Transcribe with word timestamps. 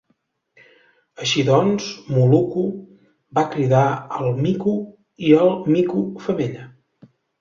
Així 1.25 1.43
doncs, 1.49 1.89
Muluku 2.15 2.63
va 3.39 3.43
cridar 3.53 3.83
el 4.21 4.31
mico 4.47 4.75
i 5.29 5.35
el 5.45 5.55
mico 5.77 6.03
femella. 6.25 6.67